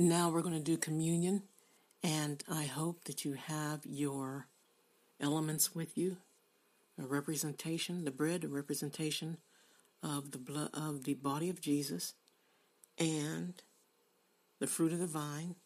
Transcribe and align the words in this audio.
Now 0.00 0.30
we're 0.30 0.40
going 0.40 0.54
to 0.54 0.60
do 0.60 0.78
communion, 0.78 1.42
and 2.02 2.42
I 2.50 2.64
hope 2.64 3.04
that 3.04 3.26
you 3.26 3.34
have 3.34 3.80
your 3.84 4.46
elements 5.20 5.74
with 5.74 5.98
you. 5.98 6.16
A 6.98 7.04
representation, 7.04 8.06
the 8.06 8.10
bread, 8.10 8.42
a 8.44 8.48
representation 8.48 9.36
of 10.02 10.30
the 10.30 10.38
blood 10.38 10.70
of 10.72 11.04
the 11.04 11.12
body 11.12 11.50
of 11.50 11.60
Jesus, 11.60 12.14
and 12.98 13.62
the 14.58 14.66
fruit 14.66 14.94
of 14.94 15.00
the 15.00 15.06
vine, 15.06 15.56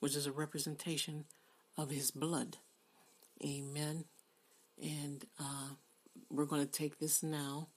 which 0.00 0.16
is 0.16 0.24
a 0.24 0.32
representation 0.32 1.26
of 1.76 1.90
his 1.90 2.10
blood. 2.10 2.56
Amen. 3.44 4.06
And 4.82 5.26
uh, 5.38 5.74
we're 6.30 6.46
going 6.46 6.64
to 6.64 6.72
take 6.72 7.00
this 7.00 7.22
now. 7.22 7.68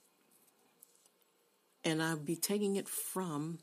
And 1.84 2.02
I'll 2.02 2.16
be 2.16 2.34
taking 2.34 2.76
it 2.76 2.88
from 2.88 3.58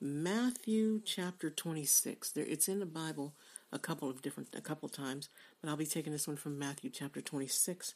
Matthew 0.00 1.02
chapter 1.04 1.50
26. 1.50 2.30
There, 2.32 2.44
it's 2.46 2.68
in 2.68 2.80
the 2.80 2.86
Bible 2.86 3.34
a 3.70 3.78
couple 3.78 4.08
of 4.08 4.22
different, 4.22 4.48
a 4.56 4.60
couple 4.62 4.88
times, 4.88 5.28
but 5.60 5.68
I'll 5.68 5.76
be 5.76 5.86
taking 5.86 6.12
this 6.12 6.26
one 6.26 6.36
from 6.36 6.58
Matthew 6.58 6.90
chapter 6.90 7.20
26. 7.20 7.94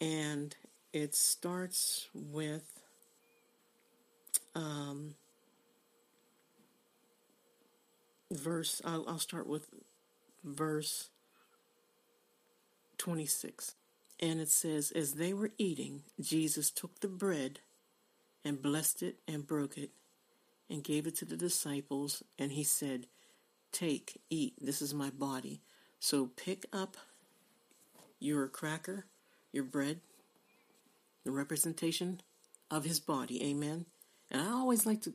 And 0.00 0.54
it 0.92 1.14
starts 1.16 2.08
with 2.14 2.80
um, 4.54 5.14
verse, 8.30 8.80
I'll, 8.84 9.04
I'll 9.08 9.18
start 9.18 9.48
with 9.48 9.66
verse 10.44 11.08
26. 12.98 13.74
And 14.20 14.40
it 14.40 14.48
says, 14.48 14.92
As 14.92 15.14
they 15.14 15.32
were 15.32 15.50
eating, 15.58 16.02
Jesus 16.20 16.70
took 16.70 17.00
the 17.00 17.08
bread 17.08 17.60
and 18.44 18.62
blessed 18.62 19.02
it 19.02 19.16
and 19.26 19.46
broke 19.46 19.76
it 19.76 19.90
and 20.70 20.84
gave 20.84 21.06
it 21.06 21.16
to 21.16 21.24
the 21.24 21.36
disciples, 21.36 22.22
and 22.38 22.52
he 22.52 22.64
said, 22.64 23.06
Take, 23.72 24.20
eat, 24.30 24.54
this 24.60 24.80
is 24.80 24.94
my 24.94 25.10
body. 25.10 25.60
So 26.00 26.30
pick 26.36 26.66
up 26.72 26.96
your 28.18 28.48
cracker, 28.48 29.06
your 29.52 29.64
bread, 29.64 30.00
the 31.24 31.30
representation 31.30 32.20
of 32.70 32.84
his 32.84 33.00
body. 33.00 33.44
Amen. 33.50 33.86
And 34.30 34.42
I 34.42 34.50
always 34.50 34.86
like 34.86 35.02
to 35.02 35.14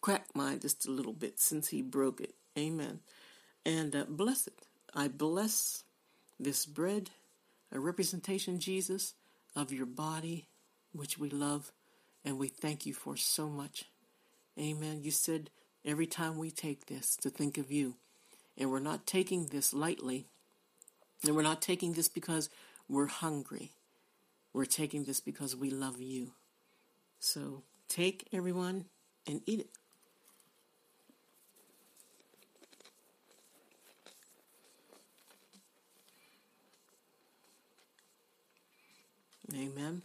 crack 0.00 0.26
mine 0.34 0.60
just 0.60 0.86
a 0.86 0.90
little 0.90 1.12
bit 1.12 1.40
since 1.40 1.68
he 1.68 1.82
broke 1.82 2.20
it. 2.20 2.34
Amen. 2.58 3.00
And 3.66 3.94
uh, 3.94 4.04
bless 4.08 4.46
it. 4.46 4.66
I 4.94 5.08
bless 5.08 5.84
this 6.38 6.66
bread, 6.66 7.10
a 7.72 7.80
representation, 7.80 8.60
Jesus, 8.60 9.14
of 9.56 9.72
your 9.72 9.86
body, 9.86 10.46
which 10.92 11.18
we 11.18 11.28
love 11.28 11.72
and 12.24 12.38
we 12.38 12.48
thank 12.48 12.86
you 12.86 12.94
for 12.94 13.16
so 13.16 13.48
much. 13.48 13.84
Amen. 14.58 15.00
You 15.02 15.10
said 15.10 15.50
every 15.84 16.06
time 16.06 16.38
we 16.38 16.50
take 16.50 16.86
this 16.86 17.16
to 17.16 17.30
think 17.30 17.58
of 17.58 17.72
you. 17.72 17.96
And 18.56 18.70
we're 18.70 18.78
not 18.78 19.06
taking 19.06 19.46
this 19.46 19.74
lightly. 19.74 20.26
And 21.24 21.34
we're 21.34 21.42
not 21.42 21.60
taking 21.60 21.94
this 21.94 22.08
because 22.08 22.48
we're 22.88 23.06
hungry. 23.06 23.72
We're 24.52 24.64
taking 24.64 25.04
this 25.04 25.20
because 25.20 25.56
we 25.56 25.70
love 25.70 26.00
you. 26.00 26.32
So 27.18 27.64
take 27.88 28.28
everyone 28.32 28.84
and 29.26 29.40
eat 29.46 29.60
it. 29.60 29.70
Amen. 39.52 40.02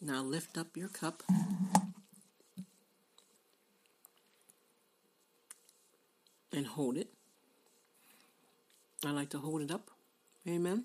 Now 0.00 0.22
lift 0.22 0.58
up 0.58 0.76
your 0.76 0.88
cup. 0.88 1.22
And 6.54 6.66
hold 6.66 6.96
it. 6.96 7.08
I 9.04 9.10
like 9.10 9.30
to 9.30 9.38
hold 9.38 9.60
it 9.60 9.70
up. 9.70 9.90
Amen. 10.48 10.84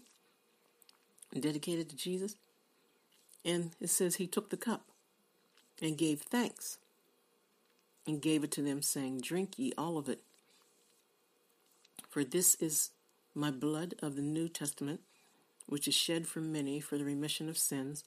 And 1.34 1.44
dedicate 1.44 1.80
it 1.80 1.90
to 1.90 1.96
Jesus. 1.96 2.36
And 3.46 3.72
it 3.80 3.90
says 3.90 4.16
he 4.16 4.28
took 4.28 4.50
the 4.50 4.58
cup 4.58 4.86
and 5.82 5.98
gave 5.98 6.22
thanks 6.22 6.80
and 8.08 8.22
gave 8.22 8.44
it 8.44 8.52
to 8.52 8.62
them, 8.62 8.82
saying, 8.82 9.22
Drink 9.22 9.58
ye 9.58 9.72
all 9.78 9.98
of 9.98 10.10
it. 10.10 10.22
For 12.10 12.24
this 12.24 12.56
is 12.56 12.90
my 13.36 13.52
blood 13.52 13.94
of 14.02 14.16
the 14.16 14.22
New 14.22 14.50
Testament, 14.50 15.02
which 15.68 15.88
is 15.88 15.94
shed 15.94 16.28
for 16.28 16.42
many 16.42 16.80
for 16.80 16.98
the 16.98 17.06
remission 17.06 17.48
of 17.48 17.58
sins. 17.58 18.04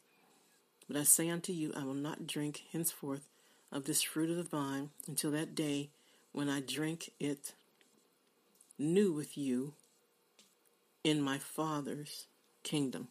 But 0.88 0.96
I 0.96 1.04
say 1.04 1.30
unto 1.30 1.52
you, 1.52 1.72
I 1.76 1.84
will 1.84 1.94
not 1.94 2.26
drink 2.26 2.64
henceforth 2.72 3.28
of 3.70 3.84
this 3.84 4.02
fruit 4.02 4.28
of 4.28 4.36
the 4.36 4.42
vine 4.42 4.90
until 5.06 5.30
that 5.30 5.54
day 5.54 5.90
when 6.32 6.48
I 6.48 6.60
drink 6.60 7.10
it 7.20 7.52
new 8.78 9.12
with 9.12 9.36
you 9.36 9.74
in 11.04 11.20
my 11.20 11.38
Father's 11.38 12.26
kingdom. 12.62 13.08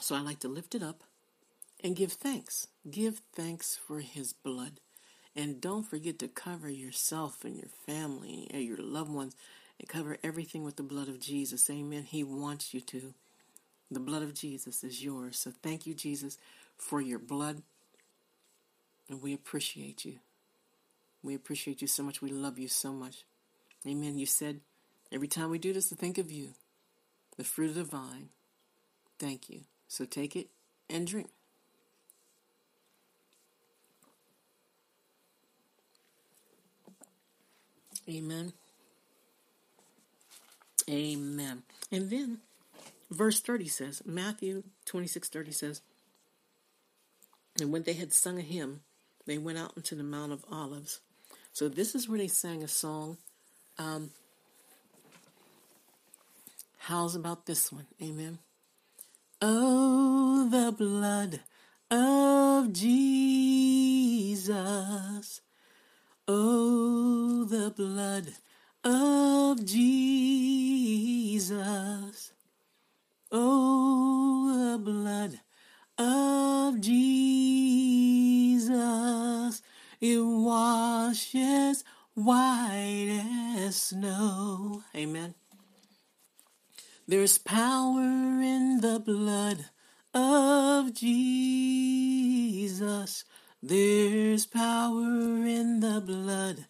So 0.00 0.14
I 0.14 0.20
like 0.20 0.40
to 0.40 0.48
lift 0.48 0.74
it 0.74 0.82
up 0.82 1.02
and 1.82 1.96
give 1.96 2.12
thanks. 2.12 2.68
Give 2.90 3.20
thanks 3.34 3.76
for 3.76 4.00
His 4.00 4.32
blood. 4.32 4.80
And 5.36 5.60
don't 5.60 5.84
forget 5.84 6.18
to 6.20 6.28
cover 6.28 6.68
yourself 6.68 7.44
and 7.44 7.56
your 7.56 7.70
family 7.86 8.48
and 8.52 8.62
your 8.62 8.76
loved 8.76 9.10
ones 9.10 9.34
and 9.78 9.88
cover 9.88 10.18
everything 10.22 10.62
with 10.62 10.76
the 10.76 10.82
blood 10.82 11.08
of 11.08 11.20
Jesus. 11.20 11.68
Amen. 11.70 12.04
He 12.04 12.22
wants 12.22 12.72
you 12.74 12.80
to. 12.82 13.14
The 13.90 14.00
blood 14.00 14.22
of 14.22 14.34
Jesus 14.34 14.84
is 14.84 15.04
yours. 15.04 15.38
So 15.38 15.52
thank 15.62 15.86
you, 15.86 15.94
Jesus, 15.94 16.38
for 16.76 17.00
your 17.00 17.18
blood. 17.18 17.62
And 19.08 19.22
we 19.22 19.34
appreciate 19.34 20.04
you. 20.04 20.18
We 21.24 21.34
appreciate 21.34 21.80
you 21.80 21.88
so 21.88 22.02
much. 22.02 22.20
We 22.20 22.30
love 22.30 22.58
you 22.58 22.68
so 22.68 22.92
much. 22.92 23.24
Amen. 23.88 24.18
You 24.18 24.26
said 24.26 24.60
every 25.10 25.26
time 25.26 25.48
we 25.48 25.58
do 25.58 25.72
this 25.72 25.88
to 25.88 25.94
think 25.94 26.18
of 26.18 26.30
you, 26.30 26.50
the 27.38 27.44
fruit 27.44 27.70
of 27.70 27.76
the 27.76 27.84
vine. 27.84 28.28
Thank 29.18 29.48
you. 29.48 29.62
So 29.88 30.04
take 30.04 30.36
it 30.36 30.48
and 30.90 31.06
drink. 31.06 31.30
Amen. 38.06 38.52
Amen. 40.90 41.62
And 41.90 42.10
then 42.10 42.38
verse 43.10 43.40
30 43.40 43.68
says, 43.68 44.02
Matthew 44.04 44.64
26 44.84 45.30
30 45.30 45.52
says, 45.52 45.80
And 47.58 47.72
when 47.72 47.84
they 47.84 47.94
had 47.94 48.12
sung 48.12 48.38
a 48.38 48.42
hymn, 48.42 48.80
they 49.26 49.38
went 49.38 49.56
out 49.56 49.72
into 49.74 49.94
the 49.94 50.02
Mount 50.02 50.32
of 50.32 50.44
Olives. 50.52 51.00
So 51.54 51.68
this 51.68 51.94
is 51.94 52.08
where 52.08 52.18
they 52.18 52.26
sang 52.26 52.64
a 52.64 52.68
song. 52.68 53.16
Um, 53.78 54.10
how's 56.78 57.14
about 57.14 57.46
this 57.46 57.70
one? 57.70 57.86
Amen. 58.02 58.40
Oh, 59.40 60.48
the 60.50 60.72
blood 60.72 61.38
of 61.92 62.72
Jesus. 62.72 64.40
Oh, 66.26 67.44
the 67.44 67.70
blood 67.70 68.32
of 68.82 69.64
Jesus. 69.64 70.73
It 80.00 80.18
washes 80.20 81.84
white 82.14 83.22
as 83.58 83.76
snow. 83.76 84.82
Amen. 84.94 85.34
There's 87.06 87.38
power 87.38 88.00
in 88.00 88.80
the 88.80 88.98
blood 88.98 89.66
of 90.14 90.94
Jesus. 90.94 91.64
There's 93.62 94.46
power 94.46 95.46
in 95.46 95.80
the 95.80 96.00
blood 96.00 96.66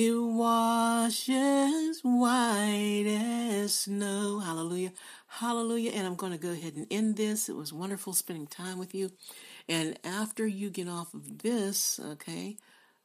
It 0.00 0.14
washes 0.14 1.98
white 2.04 3.04
as 3.08 3.74
snow. 3.74 4.38
Hallelujah. 4.38 4.92
Hallelujah. 5.26 5.90
And 5.90 6.06
I'm 6.06 6.14
going 6.14 6.30
to 6.30 6.38
go 6.38 6.52
ahead 6.52 6.76
and 6.76 6.86
end 6.88 7.16
this. 7.16 7.48
It 7.48 7.56
was 7.56 7.72
wonderful 7.72 8.12
spending 8.12 8.46
time 8.46 8.78
with 8.78 8.94
you. 8.94 9.10
And 9.68 9.98
after 10.04 10.46
you 10.46 10.70
get 10.70 10.86
off 10.86 11.14
of 11.14 11.38
this, 11.38 11.98
okay, 11.98 12.58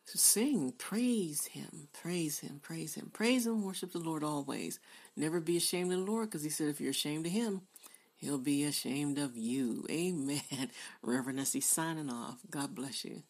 sing, 0.06 0.72
praise 0.78 1.48
Him, 1.48 1.88
praise 1.94 2.38
Him, 2.38 2.60
praise 2.62 2.94
Him, 2.94 3.10
praise 3.12 3.48
Him, 3.48 3.64
worship 3.64 3.92
the 3.92 3.98
Lord 3.98 4.24
always. 4.24 4.80
Never 5.18 5.40
be 5.40 5.58
ashamed 5.58 5.92
of 5.92 5.98
the 5.98 6.12
Lord 6.12 6.30
because 6.30 6.44
He 6.44 6.52
said 6.52 6.68
if 6.68 6.80
you're 6.80 6.92
ashamed 6.92 7.26
of 7.26 7.32
Him, 7.32 7.62
He'll 8.18 8.38
be 8.38 8.66
ashamed 8.66 9.18
of 9.18 9.36
you. 9.36 9.84
Amen. 9.90 10.44
Reverend 11.02 11.40
Essie 11.40 11.60
signing 11.60 12.12
off. 12.12 12.38
God 12.52 12.76
bless 12.76 13.04
you. 13.04 13.24